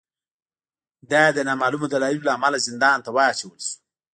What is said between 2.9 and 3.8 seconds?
ته واچول شو.